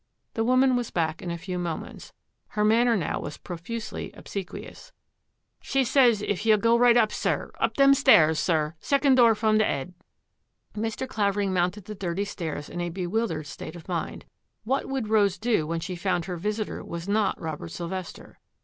[0.33, 2.11] The woman was back in a few moments.
[2.47, 4.91] Her manner was now profusely obsequious."
[5.61, 9.59] She sez if ye'U go right up, sir, up them stairs, sir, second door from
[9.59, 9.93] the 'ead."
[10.75, 11.07] Mr.
[11.07, 14.25] Clavering mounted the dirty stairs in a be wildered state of mind.
[14.63, 18.39] What would Rose do when she found her visitor was not Robert Sylvester?